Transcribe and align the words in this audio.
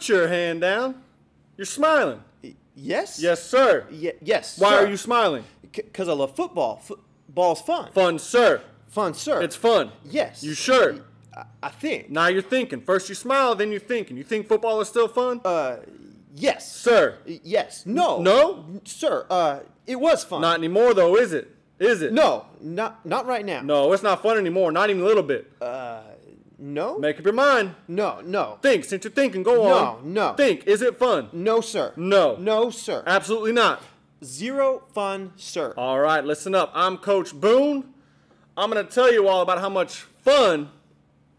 Put 0.00 0.08
your 0.08 0.28
hand 0.28 0.62
down. 0.62 0.94
You're 1.58 1.66
smiling. 1.66 2.22
Yes. 2.74 3.20
Yes, 3.20 3.44
sir. 3.44 3.86
Ye- 3.90 4.14
yes. 4.22 4.58
Why 4.58 4.70
sir. 4.70 4.76
are 4.86 4.88
you 4.88 4.96
smiling? 4.96 5.44
Because 5.60 6.08
I 6.08 6.14
love 6.14 6.34
football. 6.34 6.76
Football's 6.78 7.60
fun. 7.60 7.92
Fun, 7.92 8.18
sir. 8.18 8.62
Fun, 8.88 9.12
sir. 9.12 9.42
It's 9.42 9.56
fun. 9.56 9.92
Yes. 10.06 10.42
You 10.42 10.54
sure? 10.54 11.00
I, 11.36 11.44
I 11.62 11.68
think. 11.68 12.08
Now 12.08 12.28
you're 12.28 12.40
thinking. 12.40 12.80
First 12.80 13.10
you 13.10 13.14
smile, 13.14 13.54
then 13.54 13.70
you're 13.70 13.78
thinking. 13.78 14.16
You 14.16 14.24
think 14.24 14.48
football 14.48 14.80
is 14.80 14.88
still 14.88 15.06
fun? 15.06 15.42
Uh, 15.44 15.76
yes. 16.34 16.74
sir. 16.74 17.18
Yes. 17.26 17.84
No. 17.84 18.22
No? 18.22 18.80
Sir. 18.86 19.26
Uh, 19.28 19.58
it 19.86 20.00
was 20.00 20.24
fun. 20.24 20.40
Not 20.40 20.56
anymore 20.56 20.94
though, 20.94 21.14
is 21.14 21.34
it? 21.34 21.54
Is 21.78 22.00
it? 22.00 22.14
No. 22.14 22.46
Not 22.62 23.04
not 23.04 23.26
right 23.26 23.44
now. 23.44 23.60
No, 23.60 23.92
it's 23.92 24.02
not 24.02 24.22
fun 24.22 24.38
anymore. 24.38 24.72
Not 24.72 24.88
even 24.88 25.02
a 25.02 25.06
little 25.06 25.22
bit. 25.22 25.50
No. 26.62 26.98
Make 26.98 27.18
up 27.18 27.24
your 27.24 27.32
mind. 27.34 27.74
No. 27.88 28.20
No. 28.22 28.58
Think. 28.60 28.84
Since 28.84 29.04
you're 29.04 29.10
thinking, 29.10 29.42
go 29.42 29.54
No, 29.54 29.62
on. 29.62 30.12
no. 30.12 30.28
No. 30.30 30.34
Think. 30.34 30.66
Is 30.66 30.82
it 30.82 30.98
fun? 30.98 31.28
No, 31.32 31.60
sir. 31.62 31.92
No. 31.96 32.36
No, 32.36 32.68
sir. 32.70 33.02
Absolutely 33.06 33.52
not. 33.52 33.82
Zero 34.22 34.82
fun, 34.92 35.32
sir. 35.36 35.72
All 35.78 35.98
right, 35.98 36.22
listen 36.22 36.54
up. 36.54 36.70
I'm 36.74 36.98
Coach 36.98 37.32
Boone. 37.32 37.94
I'm 38.56 38.70
going 38.70 38.84
to 38.86 38.92
tell 38.92 39.10
you 39.10 39.26
all 39.26 39.40
about 39.40 39.58
how 39.58 39.70
much 39.70 40.02
fun 40.22 40.68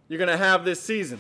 you're 0.08 0.18
going 0.18 0.32
to 0.32 0.38
have 0.38 0.66
this 0.66 0.82
season. 0.82 1.20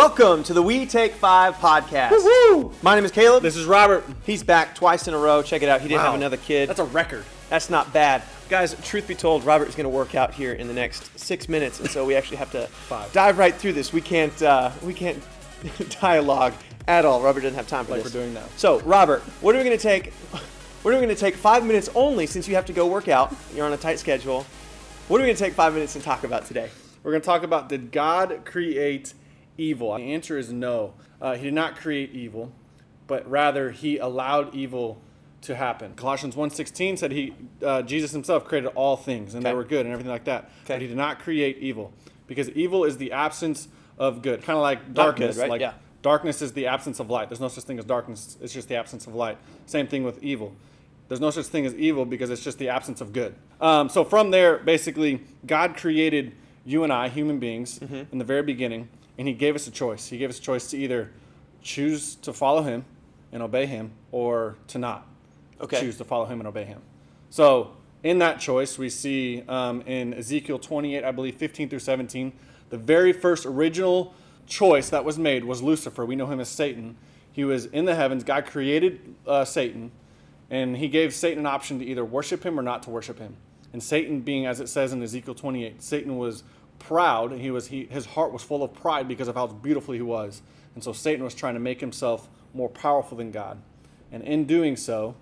Welcome 0.00 0.44
to 0.44 0.54
the 0.54 0.62
We 0.62 0.86
Take 0.86 1.12
Five 1.12 1.56
podcast. 1.56 2.12
Woo! 2.12 2.72
My 2.80 2.94
name 2.94 3.04
is 3.04 3.10
Caleb. 3.10 3.42
This 3.42 3.54
is 3.54 3.66
Robert. 3.66 4.02
He's 4.24 4.42
back 4.42 4.74
twice 4.74 5.06
in 5.06 5.12
a 5.12 5.18
row. 5.18 5.42
Check 5.42 5.62
it 5.62 5.68
out. 5.68 5.82
He 5.82 5.88
didn't 5.88 6.00
have 6.00 6.14
another 6.14 6.38
kid. 6.38 6.70
That's 6.70 6.78
a 6.78 6.84
record. 6.84 7.22
That's 7.50 7.68
not 7.68 7.92
bad. 7.92 8.22
Guys, 8.48 8.74
truth 8.82 9.06
be 9.06 9.14
told, 9.14 9.44
Robert 9.44 9.68
is 9.68 9.74
going 9.74 9.84
to 9.84 9.90
work 9.90 10.14
out 10.14 10.32
here 10.32 10.54
in 10.54 10.68
the 10.68 10.72
next 10.72 11.18
six 11.18 11.50
minutes, 11.50 11.80
and 11.80 11.90
so 11.90 12.06
we 12.06 12.16
actually 12.16 12.38
have 12.38 12.50
to 12.52 12.66
Five. 12.66 13.12
dive 13.12 13.36
right 13.36 13.54
through 13.54 13.74
this. 13.74 13.92
We 13.92 14.00
can't 14.00 14.42
uh, 14.42 14.70
we 14.82 14.94
can't 14.94 15.22
dialogue 16.00 16.54
at 16.88 17.04
all. 17.04 17.20
Robert 17.20 17.42
doesn't 17.42 17.56
have 17.56 17.68
time 17.68 17.84
for 17.84 17.92
Like 17.92 18.02
this. 18.02 18.14
we're 18.14 18.22
doing 18.22 18.32
now. 18.32 18.46
So, 18.56 18.80
Robert, 18.80 19.20
what 19.42 19.54
are 19.54 19.58
we 19.58 19.64
going 19.64 19.76
to 19.76 19.82
take? 19.82 20.14
What 20.14 20.94
are 20.94 20.96
we 20.98 21.04
going 21.04 21.14
to 21.14 21.20
take 21.20 21.34
five 21.34 21.62
minutes 21.62 21.90
only 21.94 22.26
since 22.26 22.48
you 22.48 22.54
have 22.54 22.64
to 22.64 22.72
go 22.72 22.86
work 22.86 23.08
out? 23.08 23.36
You're 23.54 23.66
on 23.66 23.74
a 23.74 23.76
tight 23.76 23.98
schedule. 23.98 24.46
What 25.08 25.18
are 25.18 25.24
we 25.24 25.26
going 25.26 25.36
to 25.36 25.44
take 25.44 25.52
five 25.52 25.74
minutes 25.74 25.94
and 25.94 26.02
talk 26.02 26.24
about 26.24 26.46
today? 26.46 26.70
We're 27.02 27.10
going 27.10 27.20
to 27.20 27.26
talk 27.26 27.42
about 27.42 27.68
did 27.68 27.92
God 27.92 28.46
create 28.46 29.12
evil? 29.60 29.96
The 29.96 30.12
answer 30.12 30.38
is 30.38 30.52
no. 30.52 30.94
Uh, 31.20 31.34
he 31.36 31.44
did 31.44 31.54
not 31.54 31.76
create 31.76 32.12
evil, 32.12 32.52
but 33.06 33.28
rather 33.30 33.70
he 33.70 33.98
allowed 33.98 34.54
evil 34.54 35.00
to 35.42 35.54
happen. 35.56 35.94
Colossians 35.94 36.34
1:16 36.34 36.98
said 36.98 37.12
he 37.12 37.34
uh, 37.64 37.82
Jesus 37.82 38.10
himself 38.12 38.44
created 38.44 38.68
all 38.74 38.96
things 38.96 39.34
and 39.34 39.44
they 39.44 39.54
were 39.54 39.64
good 39.64 39.86
and 39.86 39.92
everything 39.92 40.10
like 40.12 40.24
that. 40.24 40.44
Okay. 40.64 40.74
But 40.74 40.82
he 40.82 40.86
did 40.88 40.96
not 40.96 41.18
create 41.20 41.58
evil 41.58 41.92
because 42.26 42.50
evil 42.50 42.84
is 42.84 42.98
the 42.98 43.12
absence 43.12 43.68
of 43.98 44.22
good. 44.22 44.42
Kind 44.42 44.56
of 44.58 44.62
like 44.62 44.92
darkness, 44.94 45.36
good, 45.36 45.42
right? 45.42 45.50
like 45.50 45.60
Yeah. 45.62 45.72
darkness 46.02 46.42
is 46.42 46.52
the 46.52 46.66
absence 46.66 47.00
of 47.00 47.08
light. 47.10 47.28
There's 47.30 47.40
no 47.40 47.48
such 47.48 47.64
thing 47.64 47.78
as 47.78 47.84
darkness. 47.86 48.36
It's 48.42 48.52
just 48.52 48.68
the 48.68 48.76
absence 48.76 49.06
of 49.06 49.14
light. 49.14 49.38
Same 49.66 49.86
thing 49.86 50.04
with 50.04 50.22
evil. 50.22 50.54
There's 51.08 51.20
no 51.20 51.30
such 51.30 51.46
thing 51.46 51.66
as 51.66 51.74
evil 51.74 52.04
because 52.04 52.30
it's 52.30 52.44
just 52.44 52.58
the 52.58 52.68
absence 52.68 53.00
of 53.00 53.12
good. 53.12 53.34
Um, 53.60 53.88
so 53.88 54.04
from 54.04 54.30
there, 54.30 54.58
basically, 54.58 55.22
God 55.46 55.76
created 55.76 56.32
you 56.64 56.84
and 56.84 56.92
I, 56.92 57.08
human 57.08 57.38
beings, 57.38 57.78
Mm-hmm. 57.80 58.12
in 58.12 58.18
the 58.18 58.24
very 58.24 58.42
beginning, 58.42 58.88
and 59.20 59.28
He 59.28 59.34
gave 59.34 59.54
us 59.54 59.66
a 59.66 59.70
choice. 59.70 60.08
He 60.08 60.16
gave 60.16 60.30
us 60.30 60.38
a 60.38 60.42
choice 60.42 60.70
to 60.70 60.78
either 60.78 61.10
choose 61.62 62.14
to 62.16 62.32
follow 62.32 62.62
Him 62.62 62.86
and 63.32 63.42
obey 63.42 63.66
Him, 63.66 63.92
or 64.10 64.56
to 64.68 64.78
not 64.78 65.06
Okay. 65.60 65.78
choose 65.78 65.98
to 65.98 66.04
follow 66.04 66.24
Him 66.24 66.40
and 66.40 66.48
obey 66.48 66.64
Him. 66.64 66.80
So 67.28 67.72
in 68.02 68.18
that 68.20 68.40
choice, 68.40 68.78
we 68.78 68.88
see 68.88 69.42
um, 69.46 69.82
in 69.82 70.14
Ezekiel 70.14 70.58
28, 70.58 71.04
I 71.04 71.12
believe 71.12 71.36
15 71.36 71.68
through 71.68 71.80
17, 71.80 72.32
the 72.70 72.78
very 72.78 73.12
first 73.12 73.44
original 73.44 74.14
choice 74.46 74.88
that 74.88 75.04
was 75.04 75.18
made 75.18 75.44
was 75.44 75.62
Lucifer. 75.62 76.06
We 76.06 76.16
know 76.16 76.26
him 76.26 76.40
as 76.40 76.48
Satan. 76.48 76.96
He 77.30 77.44
was 77.44 77.66
in 77.66 77.84
the 77.84 77.94
heavens. 77.94 78.24
God 78.24 78.46
created 78.46 79.14
uh, 79.26 79.44
Satan, 79.44 79.92
and 80.48 80.78
he 80.78 80.88
gave 80.88 81.12
Satan 81.12 81.40
an 81.40 81.46
option 81.46 81.78
to 81.78 81.84
either 81.84 82.04
worship 82.06 82.44
him 82.44 82.58
or 82.58 82.62
not 82.62 82.82
to 82.84 82.90
worship 82.90 83.18
him. 83.18 83.36
And 83.74 83.82
Satan, 83.82 84.20
being 84.20 84.46
as 84.46 84.60
it 84.60 84.68
says 84.68 84.94
in 84.94 85.02
Ezekiel 85.02 85.34
28, 85.34 85.82
Satan 85.82 86.16
was 86.16 86.42
proud. 86.80 87.30
He 87.32 87.52
was 87.52 87.68
he, 87.68 87.84
his 87.84 88.06
heart 88.06 88.32
was 88.32 88.42
full 88.42 88.64
of 88.64 88.74
pride 88.74 89.06
because 89.06 89.28
of 89.28 89.36
how 89.36 89.46
beautiful 89.46 89.94
he 89.94 90.02
was, 90.02 90.42
and 90.74 90.82
so 90.82 90.92
Satan 90.92 91.22
was 91.22 91.34
trying 91.36 91.54
to 91.54 91.60
make 91.60 91.80
himself 91.80 92.28
more 92.52 92.68
powerful 92.68 93.16
than 93.16 93.30
God. 93.30 93.62
And 94.10 94.24
in 94.24 94.46
doing 94.46 94.76
so, 94.76 95.14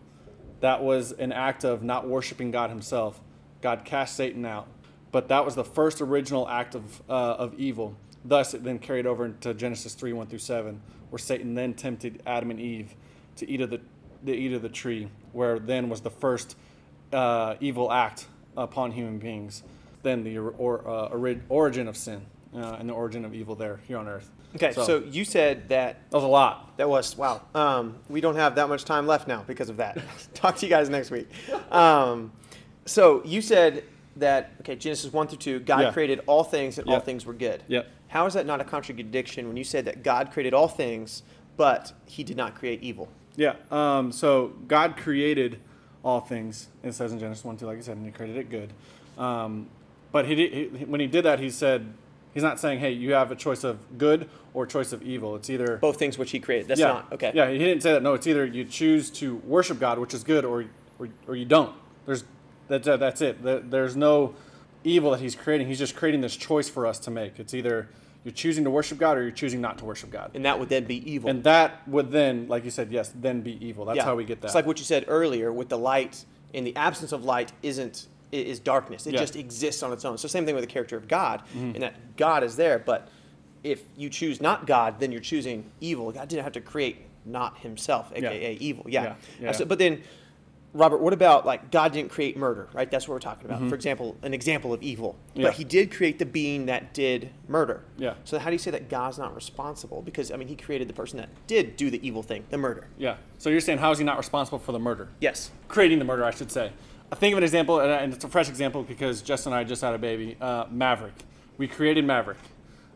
that 0.60 0.82
was 0.82 1.12
an 1.12 1.32
act 1.32 1.64
of 1.64 1.82
not 1.82 2.08
worshiping 2.08 2.50
God 2.50 2.70
Himself. 2.70 3.20
God 3.60 3.84
cast 3.84 4.16
Satan 4.16 4.44
out, 4.46 4.66
but 5.12 5.28
that 5.28 5.44
was 5.44 5.54
the 5.54 5.64
first 5.64 6.00
original 6.00 6.48
act 6.48 6.74
of 6.74 7.02
uh, 7.08 7.12
of 7.12 7.54
evil. 7.58 7.94
Thus, 8.24 8.54
it 8.54 8.64
then 8.64 8.78
carried 8.78 9.06
over 9.06 9.26
into 9.26 9.52
Genesis 9.54 9.94
three 9.94 10.12
one 10.12 10.26
through 10.26 10.38
seven, 10.38 10.80
where 11.10 11.18
Satan 11.18 11.54
then 11.54 11.74
tempted 11.74 12.22
Adam 12.26 12.50
and 12.50 12.60
Eve 12.60 12.94
to 13.36 13.48
eat 13.48 13.60
of 13.60 13.70
the, 13.70 13.80
the 14.24 14.32
eat 14.32 14.52
of 14.52 14.62
the 14.62 14.68
tree, 14.68 15.08
where 15.32 15.58
then 15.58 15.88
was 15.88 16.00
the 16.00 16.10
first 16.10 16.56
uh, 17.12 17.54
evil 17.60 17.92
act 17.92 18.26
upon 18.56 18.90
human 18.92 19.18
beings. 19.18 19.62
Then 20.02 20.22
the 20.24 20.38
or, 20.38 20.86
uh, 20.88 21.08
ori- 21.08 21.40
origin 21.48 21.88
of 21.88 21.96
sin 21.96 22.22
uh, 22.54 22.76
and 22.78 22.88
the 22.88 22.94
origin 22.94 23.24
of 23.24 23.34
evil 23.34 23.54
there 23.54 23.80
here 23.86 23.98
on 23.98 24.08
earth. 24.08 24.30
Okay, 24.54 24.72
so, 24.72 25.00
you 25.10 25.24
said 25.26 25.68
that 25.68 26.10
that 26.10 26.16
was 26.16 26.24
a 26.24 26.28
lot. 26.28 26.76
That 26.78 26.88
was 26.88 27.16
wow. 27.16 27.42
Um, 27.54 27.96
we 28.08 28.20
don't 28.22 28.36
have 28.36 28.54
that 28.54 28.68
much 28.68 28.84
time 28.84 29.06
left 29.06 29.28
now 29.28 29.44
because 29.46 29.68
of 29.68 29.76
that. 29.76 29.98
Talk 30.34 30.56
to 30.56 30.66
you 30.66 30.70
guys 30.70 30.88
next 30.88 31.10
week. 31.10 31.28
Um, 31.70 32.32
so 32.86 33.22
you 33.24 33.42
said 33.42 33.84
that 34.16 34.52
okay, 34.62 34.74
Genesis 34.74 35.12
one 35.12 35.28
through 35.28 35.38
two, 35.38 35.60
God 35.60 35.80
Yeah. 35.80 35.92
created 35.92 36.20
all 36.26 36.44
things 36.44 36.78
and 36.78 36.88
all 36.88 37.00
things 37.00 37.26
were 37.26 37.34
good. 37.34 37.62
Yep. 37.68 37.88
How 38.08 38.24
is 38.24 38.34
that 38.34 38.46
not 38.46 38.60
a 38.60 38.64
contradiction 38.64 39.48
when 39.48 39.56
you 39.58 39.64
said 39.64 39.84
that 39.84 40.02
God 40.02 40.30
created 40.32 40.54
all 40.54 40.68
things, 40.68 41.22
but 41.58 41.92
He 42.06 42.24
did 42.24 42.38
not 42.38 42.54
create 42.54 42.82
evil? 42.82 43.08
Yeah. 43.36 43.54
Um, 43.70 44.10
so 44.12 44.54
God 44.66 44.96
created 44.96 45.60
all 46.02 46.20
things. 46.20 46.68
It 46.82 46.94
says 46.94 47.12
in 47.12 47.18
Genesis 47.18 47.44
one 47.44 47.58
two, 47.58 47.66
like 47.66 47.76
I 47.76 47.80
said, 47.82 47.98
and 47.98 48.06
He 48.06 48.12
created 48.12 48.38
it 48.38 48.50
good. 48.50 48.72
Um, 49.22 49.66
but 50.12 50.26
he, 50.26 50.34
he 50.34 50.84
when 50.84 51.00
He 51.00 51.06
did 51.06 51.24
that, 51.24 51.40
He 51.40 51.50
said 51.50 51.92
He's 52.34 52.42
not 52.42 52.60
saying, 52.60 52.78
"Hey, 52.78 52.92
you 52.92 53.12
have 53.14 53.30
a 53.30 53.36
choice 53.36 53.64
of 53.64 53.98
good 53.98 54.28
or 54.54 54.66
choice 54.66 54.92
of 54.92 55.02
evil." 55.02 55.34
It's 55.36 55.50
either 55.50 55.78
Both 55.78 55.98
things 55.98 56.18
which 56.18 56.30
He 56.30 56.40
created. 56.40 56.68
That's 56.68 56.80
yeah, 56.80 56.88
not 56.88 57.12
okay. 57.14 57.32
Yeah, 57.34 57.50
He 57.50 57.58
didn't 57.58 57.82
say 57.82 57.92
that. 57.92 58.02
No, 58.02 58.14
it's 58.14 58.26
either 58.26 58.44
you 58.44 58.64
choose 58.64 59.10
to 59.10 59.36
worship 59.36 59.80
God, 59.80 59.98
which 59.98 60.14
is 60.14 60.24
good, 60.24 60.44
or 60.44 60.66
or, 60.98 61.08
or 61.26 61.36
you 61.36 61.44
don't. 61.44 61.74
There's 62.06 62.24
that's 62.68 62.86
uh, 62.86 62.96
that's 62.96 63.20
it. 63.20 63.42
There, 63.42 63.60
there's 63.60 63.96
no 63.96 64.34
evil 64.84 65.10
that 65.12 65.20
He's 65.20 65.34
creating. 65.34 65.66
He's 65.66 65.78
just 65.78 65.96
creating 65.96 66.20
this 66.20 66.36
choice 66.36 66.68
for 66.68 66.86
us 66.86 66.98
to 67.00 67.10
make. 67.10 67.38
It's 67.38 67.54
either 67.54 67.88
you're 68.24 68.32
choosing 68.32 68.64
to 68.64 68.70
worship 68.70 68.98
God 68.98 69.16
or 69.16 69.22
you're 69.22 69.30
choosing 69.30 69.60
not 69.60 69.78
to 69.78 69.84
worship 69.84 70.10
God. 70.10 70.32
And 70.34 70.44
that 70.44 70.58
would 70.58 70.68
then 70.68 70.84
be 70.84 71.10
evil. 71.10 71.30
And 71.30 71.42
that 71.44 71.86
would 71.88 72.10
then, 72.10 72.48
like 72.48 72.64
you 72.64 72.70
said, 72.70 72.90
yes, 72.90 73.12
then 73.14 73.40
be 73.40 73.64
evil. 73.64 73.84
That's 73.84 73.96
Yeah. 73.96 74.04
how 74.04 74.16
we 74.16 74.24
get 74.24 74.40
that. 74.40 74.48
It's 74.48 74.54
like 74.54 74.66
what 74.66 74.78
you 74.78 74.84
said 74.84 75.04
earlier 75.08 75.52
with 75.52 75.68
the 75.68 75.78
light. 75.78 76.24
In 76.52 76.64
the 76.64 76.74
absence 76.76 77.12
of 77.12 77.24
light, 77.24 77.52
isn't 77.62 78.06
is 78.32 78.58
darkness. 78.60 79.06
It 79.06 79.14
Yeah. 79.14 79.20
just 79.20 79.36
exists 79.36 79.82
on 79.82 79.92
its 79.92 80.04
own. 80.04 80.18
So 80.18 80.28
same 80.28 80.44
thing 80.46 80.54
with 80.54 80.64
the 80.64 80.70
character 80.70 80.96
of 80.96 81.08
God, 81.08 81.42
in 81.54 81.80
that 81.80 82.16
God 82.16 82.42
is 82.44 82.56
there, 82.56 82.78
but 82.78 83.08
if 83.64 83.82
you 83.96 84.08
choose 84.10 84.40
not 84.40 84.66
God, 84.66 85.00
then 85.00 85.10
you're 85.12 85.20
choosing 85.20 85.70
evil. 85.80 86.12
God 86.12 86.28
didn't 86.28 86.44
have 86.44 86.52
to 86.52 86.60
create 86.60 86.98
not 87.24 87.58
Himself, 87.58 88.12
aka 88.14 88.54
evil. 88.60 88.84
Yeah. 88.88 89.02
Yeah, 89.02 89.14
yeah. 89.40 89.52
So- 89.52 89.64
but 89.64 89.78
then, 89.78 90.02
Robert, 90.74 90.98
what 91.00 91.12
about 91.14 91.46
like 91.46 91.70
God 91.70 91.92
didn't 91.92 92.10
create 92.10 92.36
murder, 92.36 92.68
right? 92.74 92.90
That's 92.90 93.08
what 93.08 93.14
we're 93.14 93.20
talking 93.20 93.46
about. 93.50 93.66
For 93.70 93.74
example, 93.74 94.16
an 94.22 94.34
example 94.34 94.72
of 94.74 94.82
evil. 94.82 95.16
Mm-hmm. 95.30 95.40
Yeah. 95.40 95.46
But 95.48 95.54
He 95.56 95.64
did 95.64 95.90
create 95.90 96.18
the 96.18 96.26
being 96.26 96.66
that 96.66 96.92
did 96.94 97.30
murder. 97.48 97.82
Yeah. 97.96 98.14
So 98.24 98.38
how 98.38 98.50
do 98.50 98.54
you 98.54 98.58
say 98.58 98.70
that 98.72 98.88
God's 98.90 99.18
not 99.18 99.34
responsible? 99.34 100.02
Because 100.02 100.30
I 100.30 100.36
mean, 100.36 100.48
He 100.48 100.56
created 100.56 100.86
the 100.86 100.92
person 100.94 101.16
that 101.18 101.30
did 101.46 101.76
do 101.76 101.90
the 101.90 102.06
evil 102.06 102.22
thing, 102.22 102.44
the 102.50 102.58
murder. 102.58 102.86
yeah. 102.98 103.16
So 103.38 103.48
you're 103.50 103.60
saying 103.62 103.78
how 103.78 103.90
is 103.92 103.98
he 103.98 104.04
not 104.04 104.18
responsible 104.18 104.58
for 104.58 104.72
the 104.72 104.78
murder? 104.78 105.08
Yes. 105.20 105.50
Creating 105.68 105.98
the 105.98 106.04
murder, 106.04 106.24
I 106.24 106.30
should 106.32 106.52
say. 106.52 106.70
I 107.10 107.14
think 107.16 107.32
of 107.32 107.38
an 107.38 107.44
example, 107.44 107.80
and- 107.80 108.12
it's 108.12 108.24
a 108.24 108.28
fresh 108.28 108.48
example 108.48 108.82
because 108.82 109.22
Jess 109.22 109.46
and 109.46 109.54
I 109.54 109.64
just 109.64 109.80
had 109.82 109.94
a 109.94 109.98
baby. 109.98 110.36
Uh, 110.40 110.64
Maverick. 110.70 111.14
We 111.56 111.66
created 111.66 112.04
Maverick. 112.04 112.38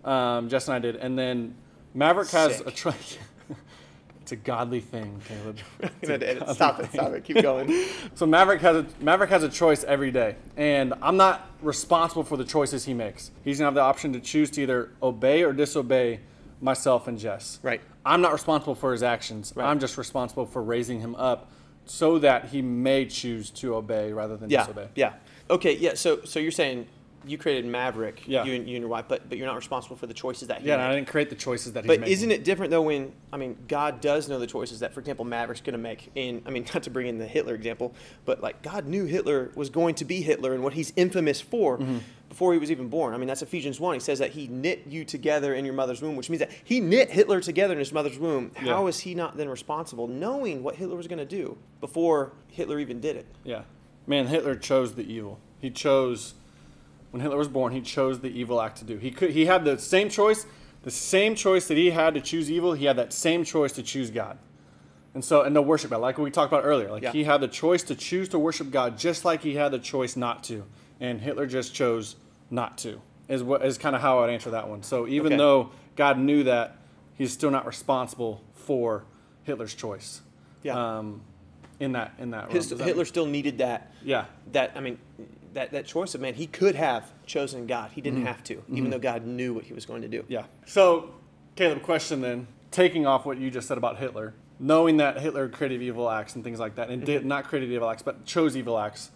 Um, 0.04 0.48
Jess 0.48 0.68
and 0.68 0.74
I 0.74 0.78
did, 0.78 0.96
and 0.96 1.18
then 1.18 1.54
Maverick 1.94 2.28
has 2.30 2.58
Sick. 2.58 2.66
a 2.66 2.70
choice. 2.82 3.18
it's 4.20 4.32
a 4.32 4.36
godly 4.36 4.80
thing, 4.80 5.20
Caleb. 5.26 5.58
Godly 6.02 6.54
Stop 6.54 6.80
it! 6.80 6.90
Stop 6.92 7.12
it! 7.12 7.24
Keep 7.24 7.42
going. 7.42 7.72
So 8.14 8.26
Maverick 8.26 8.60
has 8.60 8.76
a 8.76 8.86
Maverick 9.00 9.30
has 9.30 9.42
a 9.42 9.48
choice 9.48 9.84
every 9.84 10.10
day, 10.10 10.36
and 10.56 10.92
I'm 11.02 11.16
not 11.16 11.48
responsible 11.62 12.22
for 12.24 12.36
the 12.36 12.44
choices 12.44 12.84
he 12.84 12.94
makes. 12.94 13.30
He's 13.44 13.58
gonna 13.58 13.66
have 13.68 13.74
the 13.74 13.80
option 13.80 14.12
to 14.12 14.20
choose 14.20 14.50
to 14.52 14.62
either 14.62 14.90
obey 15.02 15.42
or 15.44 15.52
disobey 15.52 16.20
myself 16.60 17.08
and 17.08 17.18
Jess. 17.18 17.58
Right. 17.62 17.80
I'm 18.04 18.20
not 18.20 18.32
responsible 18.32 18.74
for 18.74 18.92
his 18.92 19.02
actions. 19.02 19.52
Right. 19.56 19.66
I'm 19.66 19.80
just 19.80 19.96
responsible 19.96 20.46
for 20.46 20.62
raising 20.62 21.00
him 21.00 21.14
up 21.14 21.50
so 21.86 22.18
that 22.18 22.46
he 22.46 22.62
may 22.62 23.06
choose 23.06 23.50
to 23.50 23.74
obey 23.74 24.12
rather 24.12 24.36
than 24.36 24.50
Yeah. 24.50 24.60
disobey. 24.60 24.88
Yeah. 24.94 25.14
Okay. 25.50 25.76
Yeah. 25.76 25.94
So 25.94 26.20
so 26.24 26.38
you're 26.40 26.50
saying 26.52 26.86
you 27.26 27.38
created 27.38 27.64
Maverick, 27.66 28.22
Yeah. 28.26 28.44
you, 28.44 28.54
and, 28.54 28.68
you 28.68 28.76
and 28.76 28.82
your 28.82 28.88
wife, 28.88 29.04
but 29.08 29.28
but 29.28 29.38
you're 29.38 29.46
not 29.46 29.56
responsible 29.56 29.96
for 29.96 30.06
the 30.06 30.14
choices 30.14 30.48
that 30.48 30.60
he 30.62 30.68
Yeah, 30.68 30.76
made. 30.76 30.82
and 30.84 30.92
I 30.92 30.96
didn't 30.96 31.08
create 31.08 31.30
the 31.30 31.36
choices 31.36 31.72
that 31.72 31.84
he's 31.84 31.88
But 31.88 32.00
making. 32.00 32.12
isn't 32.12 32.30
it 32.30 32.44
different 32.44 32.70
though 32.70 32.82
when 32.82 33.12
I 33.32 33.36
mean 33.36 33.56
God 33.68 34.00
does 34.00 34.28
know 34.28 34.38
the 34.38 34.46
choices 34.46 34.80
that, 34.80 34.92
for 34.94 35.00
example, 35.00 35.24
Maverick's 35.24 35.60
going 35.60 35.72
to 35.74 35.78
make? 35.78 36.10
In 36.14 36.42
I 36.46 36.50
mean, 36.50 36.64
not 36.74 36.82
to 36.84 36.90
bring 36.90 37.06
in 37.06 37.18
the 37.18 37.26
Hitler 37.26 37.54
example, 37.54 37.94
but 38.24 38.42
like 38.42 38.62
God 38.62 38.86
knew 38.86 39.04
Hitler 39.04 39.50
was 39.54 39.70
going 39.70 39.94
to 39.96 40.04
be 40.04 40.22
Hitler 40.22 40.54
and 40.54 40.62
what 40.62 40.72
he's 40.74 40.92
infamous 40.96 41.40
for 41.40 41.78
Mm-hmm. 41.78 41.98
before 42.28 42.52
he 42.54 42.58
was 42.58 42.70
even 42.70 42.88
born. 42.88 43.12
I 43.12 43.18
mean, 43.18 43.26
that's 43.28 43.42
Ephesians 43.42 43.78
one. 43.78 43.92
He 43.94 44.00
says 44.00 44.18
that 44.20 44.30
he 44.30 44.48
knit 44.48 44.84
you 44.88 45.04
together 45.04 45.54
in 45.54 45.64
your 45.66 45.74
mother's 45.74 46.00
womb, 46.00 46.16
which 46.16 46.30
means 46.30 46.40
that 46.40 46.50
he 46.64 46.80
knit 46.80 47.10
Hitler 47.10 47.40
together 47.40 47.74
in 47.74 47.78
his 47.78 47.92
mother's 47.92 48.18
womb. 48.18 48.52
Yeah. 48.56 48.72
How 48.72 48.86
is 48.86 49.00
he 49.00 49.14
not 49.14 49.36
then 49.36 49.48
responsible, 49.50 50.08
knowing 50.08 50.62
what 50.62 50.76
Hitler 50.76 50.96
was 50.96 51.06
going 51.06 51.18
to 51.18 51.26
do 51.26 51.58
before 51.80 52.32
Hitler 52.48 52.78
even 52.78 53.00
did 53.00 53.16
it? 53.16 53.26
Yeah. 53.44 53.62
Man, 54.06 54.26
Hitler 54.28 54.54
chose 54.56 54.94
the 54.94 55.04
evil. 55.12 55.38
He 55.60 55.70
chose 55.70 56.34
when 57.12 57.20
Hitler 57.20 57.36
was 57.38 57.48
born, 57.48 57.72
he 57.72 57.80
chose 57.80 58.20
the 58.20 58.28
evil 58.28 58.60
act 58.60 58.78
to 58.78 58.84
do. 58.84 58.96
He 58.96 59.10
could 59.12 59.30
he 59.30 59.46
had 59.46 59.64
the 59.64 59.78
same 59.78 60.08
choice, 60.08 60.46
the 60.82 60.90
same 60.90 61.34
choice 61.36 61.68
that 61.68 61.76
he 61.76 61.90
had 61.90 62.14
to 62.14 62.20
choose 62.20 62.50
evil, 62.50 62.72
he 62.72 62.86
had 62.86 62.96
that 62.96 63.12
same 63.12 63.44
choice 63.44 63.70
to 63.72 63.82
choose 63.82 64.10
God. 64.10 64.38
And 65.14 65.22
so 65.24 65.42
and 65.42 65.54
to 65.54 65.62
worship 65.62 65.90
God, 65.90 66.00
like 66.00 66.18
we 66.18 66.30
talked 66.30 66.50
about 66.52 66.64
earlier. 66.64 66.90
Like 66.90 67.02
Yeah. 67.02 67.12
he 67.12 67.24
had 67.24 67.40
the 67.42 67.48
choice 67.48 67.82
to 67.84 67.94
choose 67.94 68.28
to 68.30 68.38
worship 68.38 68.70
God 68.70 68.98
just 68.98 69.24
like 69.24 69.42
he 69.42 69.54
had 69.54 69.70
the 69.72 69.78
choice 69.78 70.16
not 70.16 70.42
to. 70.44 70.64
And 71.00 71.20
Hitler 71.20 71.46
just 71.46 71.74
chose 71.74 72.16
not 72.50 72.78
to. 72.78 73.00
Is 73.28 73.42
what 73.42 73.64
is 73.64 73.76
kind 73.78 73.94
of 73.94 74.00
how 74.02 74.20
I'd 74.20 74.30
answer 74.30 74.50
that 74.50 74.68
one. 74.68 74.82
So 74.82 75.06
even 75.06 75.32
Okay. 75.34 75.36
though 75.38 75.70
God 75.96 76.18
knew 76.18 76.42
that, 76.44 76.76
he's 77.14 77.32
still 77.32 77.50
not 77.50 77.66
responsible 77.66 78.42
for 78.54 79.04
Hitler's 79.44 79.74
choice. 79.74 80.22
Yeah. 80.62 80.98
Um, 80.98 81.20
in 81.78 81.92
that 81.92 82.14
in 82.18 82.30
that. 82.30 82.50
His, 82.50 82.70
that- 82.70 82.80
Hitler 82.80 83.04
still 83.04 83.26
needed 83.26 83.58
that 83.58 83.92
Yeah. 84.02 84.24
that 84.52 84.72
I 84.76 84.80
mean 84.80 84.98
that 85.54 85.70
that 85.72 85.86
choice 85.86 86.14
of 86.14 86.20
man 86.20 86.34
he 86.34 86.46
could 86.46 86.74
have 86.74 87.10
chosen 87.26 87.66
God. 87.66 87.90
He 87.92 88.00
Mm-hmm. 88.00 88.10
didn't 88.16 88.26
have 88.26 88.42
to 88.44 88.62
even 88.72 88.90
though 88.90 88.98
God 88.98 89.26
knew 89.26 89.52
what 89.54 89.64
he 89.64 89.72
was 89.74 89.86
going 89.86 90.02
to 90.02 90.08
do. 90.08 90.24
Yeah. 90.28 90.44
So, 90.66 91.14
Caleb, 91.56 91.82
question 91.82 92.20
then, 92.20 92.46
taking 92.70 93.06
off 93.06 93.26
what 93.26 93.38
you 93.38 93.50
just 93.50 93.68
said 93.68 93.76
about 93.78 93.98
Hitler, 93.98 94.34
knowing 94.58 94.96
that 94.98 95.20
Hitler 95.20 95.48
created 95.48 95.82
evil 95.82 96.08
acts 96.10 96.34
and 96.34 96.42
things 96.44 96.58
like 96.58 96.76
that, 96.76 96.88
and 96.88 97.04
did 97.04 97.26
not 97.26 97.44
created 97.44 97.70
evil 97.70 97.90
acts, 97.90 98.02
but 98.02 98.24
chose 98.24 98.56
evil 98.56 98.78
acts, 98.78 99.10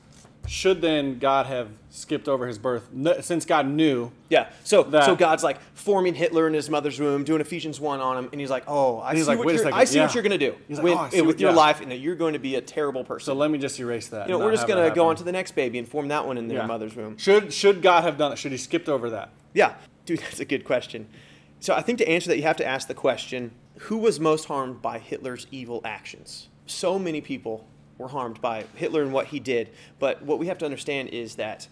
should 0.47 0.81
then 0.81 1.19
God 1.19 1.47
have 1.47 1.69
skipped 1.91 2.29
over 2.29 2.47
his 2.47 2.59
birth 2.59 2.89
since 3.23 3.45
God 3.45 3.67
knew? 3.67 4.11
yeah 4.29 4.51
so 4.65 4.89
so 4.91 5.15
God's 5.17 5.43
like 5.45 5.59
forming 5.75 6.15
Hitler 6.15 6.47
in 6.49 6.55
his 6.55 6.69
mother's 6.69 6.99
womb 6.99 7.25
doing 7.25 7.41
Ephesians 7.41 7.79
1 7.81 8.01
on 8.01 8.19
him 8.19 8.29
and 8.33 8.41
he's 8.41 8.51
like 8.51 8.65
oh 8.67 9.01
I 9.01 9.15
see 9.15 9.23
like, 9.25 9.39
what 9.39 9.47
"Wait 9.47 9.61
a 9.61 9.63
you're 9.65 9.75
I 9.75 9.85
see 9.85 9.97
yeah." 9.99 10.05
what 10.07 10.15
you're 10.15 10.23
going 10.23 10.39
to 10.39 10.51
do 10.51 10.57
like, 10.69 10.83
with, 10.83 10.95
"Oh, 10.95 11.05
with 11.13 11.27
what- 11.27 11.41
your 11.41 11.51
yeah." 11.51 11.57
life 11.57 11.81
and 11.81 11.91
that 11.91 11.97
you're 11.99 12.15
going 12.17 12.33
to 12.33 12.39
be 12.39 12.57
a 12.57 12.61
terrible 12.61 13.05
person 13.05 13.25
So 13.27 13.35
let 13.35 13.51
me 13.51 13.59
just 13.59 13.79
erase 13.81 14.09
that. 14.09 14.29
you 14.29 14.33
know 14.33 14.39
we're 14.45 14.53
just 14.53 14.67
gonna 14.67 14.91
go 14.95 15.09
on 15.09 15.17
to 15.17 15.25
the 15.25 15.33
next 15.33 15.55
baby 15.55 15.79
and 15.79 15.89
form 15.89 16.09
that 16.09 16.27
one 16.27 16.39
in 16.39 16.49
their 16.49 16.59
Yeah. 16.59 16.67
mother's 16.67 16.95
womb 16.97 17.17
Should 17.19 17.53
should 17.53 17.83
God 17.83 18.05
have 18.05 18.19
done 18.19 18.33
it? 18.33 18.37
Should 18.39 18.53
he 18.53 18.59
skipped 18.59 18.89
over 18.89 19.11
that? 19.11 19.31
Yeah, 19.55 19.75
dude, 20.05 20.19
that's 20.21 20.41
a 20.41 20.45
good 20.45 20.65
question. 20.65 21.07
So 21.61 21.75
I 21.75 21.81
think 21.83 21.99
to 21.99 22.09
answer 22.09 22.29
that, 22.29 22.37
you 22.37 22.43
have 22.43 22.57
to 22.59 22.67
ask 22.67 22.87
the 22.89 22.95
question 22.95 23.53
who 23.81 23.97
was 23.99 24.19
most 24.21 24.47
harmed 24.47 24.81
by 24.83 24.99
Hitler's 24.99 25.47
evil 25.51 25.81
actions? 25.85 26.49
So 26.67 26.99
many 26.99 27.21
people 27.21 27.67
were 27.99 28.09
harmed 28.09 28.41
by 28.41 28.65
Hitler 28.75 29.03
and 29.03 29.13
what 29.13 29.27
he 29.27 29.41
did. 29.41 29.71
But 29.99 30.23
what 30.23 30.39
we 30.39 30.47
have 30.47 30.59
to 30.59 30.65
understand 30.65 31.11
is 31.11 31.37
that 31.37 31.69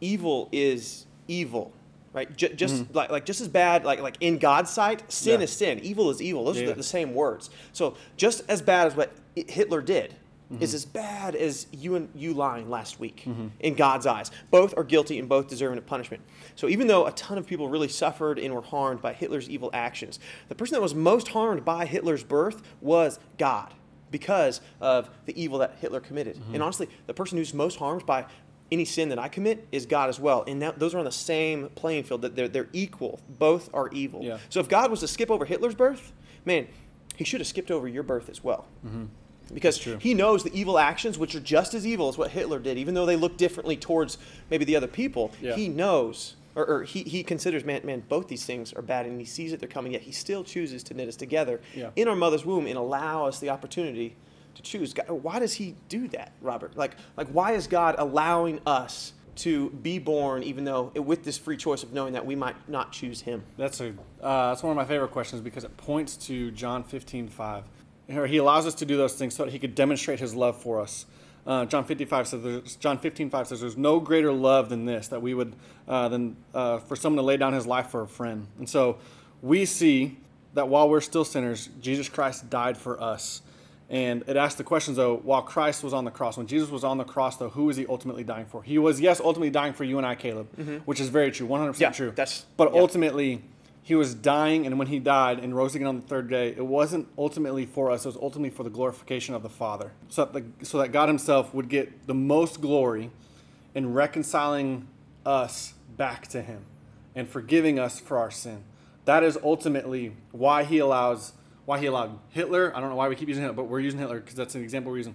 evil 0.00 0.48
is 0.52 1.06
evil. 1.28 1.72
Right, 2.12 2.36
J- 2.36 2.54
just 2.54 2.74
mm-hmm. 2.74 2.96
like, 2.96 3.10
like 3.10 3.24
just 3.24 3.40
as 3.40 3.46
bad, 3.46 3.84
like 3.84 4.00
like 4.00 4.16
in 4.18 4.38
God's 4.38 4.68
sight, 4.68 5.12
sin 5.12 5.38
Yeah. 5.38 5.44
is 5.44 5.52
sin, 5.52 5.78
evil 5.78 6.10
is 6.10 6.20
evil. 6.20 6.44
Those 6.44 6.60
are 6.60 6.66
the, 6.66 6.74
the 6.74 6.82
same 6.82 7.14
words. 7.14 7.50
So 7.72 7.94
just 8.16 8.42
as 8.48 8.60
bad 8.60 8.88
as 8.88 8.96
what 8.96 9.12
Hitler 9.36 9.80
did, 9.80 10.16
mm-hmm. 10.52 10.60
is 10.60 10.74
as 10.74 10.84
bad 10.84 11.36
as 11.36 11.68
you 11.70 11.94
and 11.94 12.08
you 12.16 12.34
lying 12.34 12.68
last 12.68 12.98
week 12.98 13.22
mm-hmm. 13.26 13.48
in 13.60 13.74
God's 13.74 14.06
eyes. 14.06 14.32
Both 14.50 14.76
are 14.76 14.82
guilty 14.82 15.20
and 15.20 15.28
both 15.28 15.46
deserving 15.46 15.78
of 15.78 15.86
punishment. 15.86 16.22
So 16.56 16.68
even 16.68 16.88
though 16.88 17.06
a 17.06 17.12
ton 17.12 17.38
of 17.38 17.46
people 17.46 17.68
really 17.68 17.86
suffered 17.86 18.40
and 18.40 18.52
were 18.52 18.60
harmed 18.60 19.00
by 19.00 19.12
Hitler's 19.12 19.48
evil 19.48 19.70
actions, 19.72 20.18
the 20.48 20.56
person 20.56 20.74
that 20.74 20.82
was 20.82 20.96
most 20.96 21.28
harmed 21.28 21.64
by 21.64 21.86
Hitler's 21.86 22.24
birth 22.24 22.60
was 22.80 23.20
God 23.38 23.72
because 24.10 24.60
of 24.80 25.10
the 25.26 25.40
evil 25.40 25.58
that 25.58 25.76
Hitler 25.80 26.00
committed. 26.00 26.36
And 26.36 26.44
mm-hmm. 26.46 26.62
honestly, 26.62 26.88
the 27.06 27.14
person 27.14 27.38
who's 27.38 27.54
most 27.54 27.78
harmed 27.78 28.06
by 28.06 28.26
any 28.72 28.84
sin 28.84 29.08
that 29.08 29.18
I 29.18 29.28
commit 29.28 29.66
is 29.72 29.86
God 29.86 30.08
as 30.08 30.20
well. 30.20 30.44
And 30.46 30.62
that, 30.62 30.78
those 30.78 30.94
are 30.94 30.98
on 30.98 31.04
the 31.04 31.12
same 31.12 31.70
playing 31.74 32.04
field, 32.04 32.22
that 32.22 32.36
they're, 32.36 32.48
they're 32.48 32.68
equal. 32.72 33.20
Both 33.28 33.68
are 33.74 33.88
evil. 33.88 34.22
Yeah. 34.22 34.38
So 34.48 34.60
if 34.60 34.68
God 34.68 34.90
was 34.90 35.00
to 35.00 35.08
skip 35.08 35.30
over 35.30 35.44
Hitler's 35.44 35.74
birth, 35.74 36.12
man, 36.44 36.68
he 37.16 37.24
should 37.24 37.40
have 37.40 37.48
skipped 37.48 37.70
over 37.70 37.88
your 37.88 38.02
birth 38.02 38.28
as 38.28 38.42
well. 38.44 38.66
Mm-hmm. 38.86 39.06
Because 39.52 39.78
true. 39.78 39.96
he 39.98 40.14
knows 40.14 40.44
the 40.44 40.54
evil 40.56 40.78
actions, 40.78 41.18
which 41.18 41.34
are 41.34 41.40
just 41.40 41.74
as 41.74 41.84
evil 41.84 42.08
as 42.08 42.16
what 42.16 42.30
Hitler 42.30 42.60
did, 42.60 42.78
even 42.78 42.94
though 42.94 43.06
they 43.06 43.16
look 43.16 43.36
differently 43.36 43.76
towards 43.76 44.16
maybe 44.48 44.64
the 44.64 44.76
other 44.76 44.86
people. 44.86 45.32
Yeah. 45.42 45.56
He 45.56 45.68
knows, 45.68 46.36
or, 46.60 46.76
or 46.80 46.82
he, 46.84 47.02
he 47.02 47.22
considers, 47.22 47.64
man, 47.64 47.80
man, 47.84 48.02
both 48.08 48.28
these 48.28 48.44
things 48.44 48.72
are 48.72 48.82
bad, 48.82 49.06
and 49.06 49.18
he 49.20 49.26
sees 49.26 49.50
that 49.50 49.60
they're 49.60 49.68
coming, 49.68 49.92
yet 49.92 50.02
he 50.02 50.12
still 50.12 50.44
chooses 50.44 50.82
to 50.84 50.94
knit 50.94 51.08
us 51.08 51.16
together 51.16 51.60
Yeah. 51.74 51.90
in 51.96 52.08
our 52.08 52.16
mother's 52.16 52.44
womb 52.44 52.66
and 52.66 52.76
allow 52.76 53.26
us 53.26 53.38
the 53.38 53.50
opportunity 53.50 54.16
to 54.54 54.62
choose. 54.62 54.92
God, 54.92 55.08
why 55.10 55.38
does 55.38 55.54
he 55.54 55.76
do 55.88 56.08
that, 56.08 56.32
Robert? 56.40 56.76
Like, 56.76 56.96
like 57.16 57.28
why 57.28 57.52
is 57.52 57.66
God 57.66 57.94
allowing 57.98 58.60
us 58.66 59.12
to 59.36 59.70
be 59.70 59.98
born, 59.98 60.42
even 60.42 60.64
though 60.64 60.92
with 60.96 61.24
this 61.24 61.38
free 61.38 61.56
choice 61.56 61.82
of 61.82 61.92
knowing 61.92 62.12
that 62.12 62.26
we 62.26 62.34
might 62.34 62.56
not 62.68 62.92
choose 62.92 63.22
him? 63.22 63.42
That's 63.56 63.80
a 63.80 63.90
uh, 64.20 64.50
that's 64.50 64.62
one 64.62 64.70
of 64.72 64.76
my 64.76 64.84
favorite 64.84 65.12
questions 65.12 65.40
because 65.40 65.64
it 65.64 65.74
points 65.76 66.16
to 66.26 66.50
John 66.50 66.82
15, 66.84 67.28
5. 67.28 67.64
He 68.26 68.36
allows 68.38 68.66
us 68.66 68.74
to 68.74 68.84
do 68.84 68.96
those 68.96 69.14
things 69.14 69.34
so 69.34 69.44
that 69.44 69.52
he 69.52 69.58
could 69.60 69.74
demonstrate 69.76 70.18
his 70.18 70.34
love 70.34 70.60
for 70.60 70.80
us. 70.80 71.06
Uh, 71.46 71.64
John 71.64 71.84
55 71.84 72.28
says, 72.28 72.42
there's- 72.42 72.76
John 72.76 72.98
15, 72.98 73.30
5 73.30 73.48
says, 73.48 73.60
there's 73.60 73.76
no 73.76 73.98
greater 73.98 74.32
love 74.32 74.68
than 74.68 74.84
this, 74.84 75.08
that 75.08 75.22
we 75.22 75.34
would, 75.34 75.54
uh, 75.88 76.08
than 76.08 76.36
uh, 76.54 76.78
for 76.78 76.96
someone 76.96 77.16
to 77.16 77.22
lay 77.22 77.36
down 77.36 77.52
his 77.54 77.66
life 77.66 77.88
for 77.88 78.02
a 78.02 78.06
friend. 78.08 78.46
And 78.58 78.68
so 78.68 78.98
we 79.42 79.64
see 79.64 80.18
that 80.54 80.68
while 80.68 80.88
we're 80.88 81.00
still 81.00 81.24
sinners, 81.24 81.68
Jesus 81.80 82.08
Christ 82.08 82.50
died 82.50 82.76
for 82.76 83.00
us. 83.00 83.42
And 83.88 84.22
it 84.28 84.36
asks 84.36 84.56
the 84.56 84.64
questions 84.64 84.96
though, 84.98 85.16
while 85.16 85.42
Christ 85.42 85.82
was 85.82 85.92
on 85.92 86.04
the 86.04 86.10
cross, 86.12 86.36
when 86.36 86.46
Jesus 86.46 86.70
was 86.70 86.84
on 86.84 86.98
the 86.98 87.04
cross 87.04 87.36
though, 87.38 87.48
who 87.48 87.64
was 87.64 87.76
he 87.76 87.86
ultimately 87.88 88.22
dying 88.22 88.46
for? 88.46 88.62
He 88.62 88.78
was, 88.78 89.00
yes, 89.00 89.20
ultimately 89.20 89.50
dying 89.50 89.72
for 89.72 89.82
you 89.84 89.96
and 89.98 90.06
I, 90.06 90.14
Caleb, 90.14 90.46
which 90.84 91.00
is 91.00 91.08
very 91.08 91.32
true, 91.32 91.46
100% 91.48 91.70
Mm-hmm. 91.70 91.82
Yeah, 91.82 91.90
true. 91.90 92.10
that's- 92.14 92.44
but 92.56 92.72
yeah. 92.72 92.80
ultimately, 92.80 93.42
he 93.82 93.94
was 93.94 94.14
dying, 94.14 94.66
and 94.66 94.78
when 94.78 94.88
he 94.88 94.98
died 94.98 95.38
and 95.38 95.56
rose 95.56 95.74
again 95.74 95.86
on 95.86 95.96
the 95.96 96.06
third 96.06 96.28
day, 96.28 96.48
it 96.48 96.64
wasn't 96.64 97.08
ultimately 97.16 97.66
for 97.66 97.90
us, 97.90 98.04
it 98.04 98.08
was 98.08 98.16
ultimately 98.16 98.50
for 98.50 98.62
the 98.62 98.70
glorification 98.70 99.34
of 99.34 99.42
the 99.42 99.48
Father. 99.48 99.92
So 100.08 100.24
that, 100.24 100.32
the, 100.32 100.64
so 100.64 100.78
that 100.78 100.92
God 100.92 101.08
himself 101.08 101.54
would 101.54 101.68
get 101.68 102.06
the 102.06 102.14
most 102.14 102.60
glory 102.60 103.10
in 103.74 103.92
reconciling 103.92 104.86
us 105.24 105.74
back 105.96 106.26
to 106.28 106.42
him 106.42 106.64
and 107.14 107.28
forgiving 107.28 107.78
us 107.78 108.00
for 108.00 108.18
our 108.18 108.30
sin. 108.30 108.62
That 109.06 109.22
is 109.22 109.38
ultimately 109.42 110.14
why 110.30 110.64
he 110.64 110.78
allows 110.78 111.32
why 111.66 111.78
he 111.78 111.86
allowed 111.86 112.18
Hitler. 112.30 112.72
I 112.74 112.80
don't 112.80 112.90
know 112.90 112.96
why 112.96 113.08
we 113.08 113.14
keep 113.14 113.28
using 113.28 113.42
Hitler, 113.42 113.54
but 113.54 113.64
we're 113.64 113.80
using 113.80 114.00
Hitler 114.00 114.18
because 114.18 114.34
that's 114.34 114.54
an 114.54 114.62
example 114.62 114.96
using. 114.96 115.14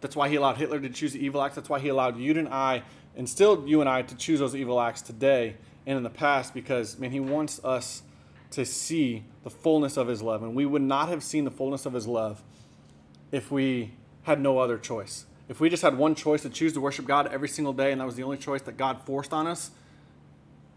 That's 0.00 0.14
why 0.14 0.28
he 0.28 0.36
allowed 0.36 0.56
Hitler 0.56 0.78
to 0.78 0.88
choose 0.88 1.12
the 1.12 1.24
evil 1.24 1.42
acts. 1.42 1.56
That's 1.56 1.68
why 1.68 1.80
he 1.80 1.88
allowed 1.88 2.18
you 2.18 2.38
and 2.38 2.48
I, 2.48 2.82
and 3.16 3.28
still 3.28 3.66
you 3.66 3.80
and 3.80 3.88
I, 3.88 4.02
to 4.02 4.14
choose 4.14 4.38
those 4.38 4.54
evil 4.54 4.80
acts 4.80 5.02
today 5.02 5.56
and 5.86 5.96
in 5.96 6.04
the 6.04 6.10
past 6.10 6.54
because, 6.54 6.98
man, 6.98 7.10
he 7.10 7.18
wants 7.18 7.64
us 7.64 8.02
to 8.50 8.64
see 8.64 9.24
the 9.44 9.50
fullness 9.50 9.96
of 9.96 10.08
his 10.08 10.22
love. 10.22 10.42
And 10.42 10.54
we 10.54 10.66
would 10.66 10.82
not 10.82 11.08
have 11.08 11.22
seen 11.22 11.44
the 11.44 11.50
fullness 11.50 11.86
of 11.86 11.92
his 11.92 12.06
love 12.06 12.42
if 13.30 13.50
we 13.50 13.92
had 14.22 14.40
no 14.40 14.58
other 14.58 14.78
choice. 14.78 15.26
If 15.48 15.60
we 15.60 15.70
just 15.70 15.82
had 15.82 15.96
one 15.96 16.14
choice 16.14 16.42
to 16.42 16.50
choose 16.50 16.72
to 16.74 16.80
worship 16.80 17.06
God 17.06 17.26
every 17.32 17.48
single 17.48 17.72
day 17.72 17.92
and 17.92 18.00
that 18.00 18.04
was 18.04 18.16
the 18.16 18.22
only 18.22 18.36
choice 18.36 18.62
that 18.62 18.76
God 18.76 19.02
forced 19.04 19.32
on 19.32 19.46
us, 19.46 19.70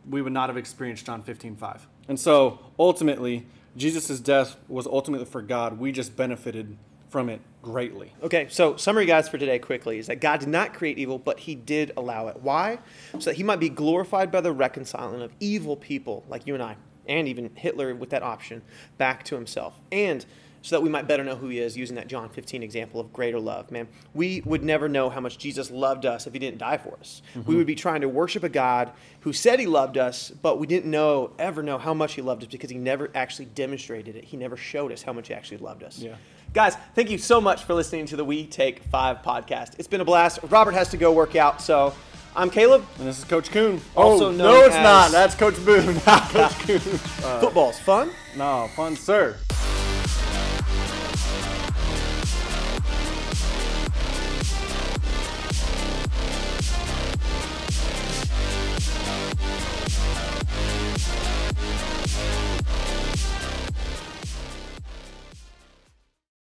we 0.10 0.22
would 0.22 0.34
not 0.34 0.50
have 0.50 0.58
experienced 0.58 1.06
John 1.06 1.22
15, 1.22 1.56
5. 1.56 1.88
And 2.08 2.20
so 2.20 2.60
ultimately, 2.80 3.46
Jesus' 3.78 4.20
death 4.20 4.58
was 4.68 4.88
ultimately 4.88 5.26
for 5.26 5.42
God. 5.42 5.80
We 5.80 5.92
just 5.92 6.16
benefited 6.16 6.78
from 7.10 7.30
it 7.30 7.42
greatly. 7.62 8.14
Okay, 8.24 8.48
so 8.50 8.78
summary 8.78 9.06
guys 9.06 9.28
for 9.28 9.38
today 9.38 9.60
quickly 9.60 10.00
is 10.00 10.08
that 10.08 10.22
God 10.22 10.40
did 10.40 10.50
not 10.50 10.74
create 10.74 10.98
evil, 10.98 11.20
but 11.20 11.40
he 11.40 11.56
did 11.56 11.92
allow 11.98 12.28
it. 12.28 12.38
Why? 12.42 12.80
So 13.20 13.30
that 13.30 13.36
he 13.36 13.44
might 13.44 13.60
be 13.60 13.70
glorified 13.70 14.32
by 14.32 14.42
the 14.42 14.54
reconciling 14.54 15.22
of 15.22 15.34
evil 15.40 15.76
people 15.76 16.24
like 16.30 16.48
you 16.48 16.54
and 16.54 16.64
I, 16.64 16.78
and 17.12 17.28
even 17.28 17.52
Hitler 17.56 17.94
with 17.94 18.10
that 18.12 18.24
option, 18.24 18.62
back 18.98 19.24
to 19.26 19.36
himself. 19.36 19.80
And 19.92 20.26
so 20.62 20.76
that 20.76 20.82
we 20.82 20.90
might 20.90 21.08
better 21.08 21.24
know 21.24 21.36
who 21.36 21.48
he 21.48 21.60
is 21.60 21.76
using 21.76 21.96
that 21.96 22.08
John 22.08 22.30
15 22.30 22.62
example 22.62 23.00
of 23.00 23.12
greater 23.12 23.40
love. 23.40 23.72
Man, 23.72 23.88
we 24.14 24.42
would 24.46 24.64
never 24.64 24.88
know 24.88 25.10
how 25.10 25.20
much 25.20 25.38
Jesus 25.38 25.72
loved 25.72 26.06
us 26.06 26.28
if 26.28 26.34
he 26.34 26.40
didn't 26.40 26.60
die 26.60 26.78
for 26.78 26.96
us. 27.00 27.22
Mm-hmm. 27.34 27.50
We 27.50 27.56
would 27.56 27.66
be 27.66 27.76
trying 27.76 28.02
to 28.02 28.10
worship 28.10 28.44
a 28.44 28.50
God 28.50 28.92
who 29.22 29.34
said 29.34 29.60
he 29.60 29.66
loved 29.66 29.98
us, 29.98 30.30
but 30.30 30.60
we 30.60 30.68
didn't 30.68 30.90
know 30.92 31.34
ever 31.40 31.64
know 31.64 31.78
how 31.78 31.94
much 31.94 32.14
he 32.14 32.22
loved 32.22 32.44
us 32.44 32.50
because 32.50 32.70
he 32.70 32.78
never 32.78 33.10
actually 33.16 33.46
demonstrated 33.46 34.16
it. 34.16 34.24
He 34.24 34.38
never 34.38 34.56
showed 34.56 34.92
us 34.92 35.02
how 35.02 35.14
much 35.14 35.30
he 35.30 35.34
actually 35.34 35.58
loved 35.58 35.84
us. 35.84 35.98
Yeah. 35.98 36.16
Guys, 36.54 36.76
thank 36.96 37.10
you 37.10 37.18
so 37.18 37.40
much 37.40 37.64
for 37.64 37.74
listening 37.74 38.06
to 38.08 38.18
the 38.18 38.26
We 38.26 38.46
Take 38.46 38.84
Five 38.84 39.22
podcast. 39.22 39.80
It's 39.80 39.88
been 39.88 40.02
a 40.02 40.06
blast. 40.06 40.40
Robert 40.50 40.74
has 40.74 40.90
to 40.90 40.98
go 40.98 41.12
work 41.12 41.36
out, 41.36 41.62
so 41.62 41.94
I'm 42.36 42.50
Caleb. 42.50 42.86
And 42.98 43.08
this 43.08 43.20
is 43.20 43.26
Coach 43.26 43.52
Coon. 43.52 43.82
Also 43.96 44.28
oh, 44.28 44.32
known 44.32 44.38
no, 44.38 44.62
it's 44.66 44.76
as- 44.76 44.84
not. 44.84 45.12
That's 45.12 45.36
Coach 45.36 45.64
Boone, 45.66 46.00
Coach 46.00 46.60
Coon. 46.60 46.78
Uh, 47.24 47.40
football's 47.42 47.80
fun. 47.80 48.12
No, 48.38 48.70
fun, 48.76 48.96
sir. 48.96 49.38